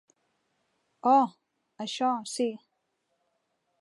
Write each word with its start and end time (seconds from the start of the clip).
Oh, 1.11 1.21
això, 1.85 2.09
sí. 2.33 2.51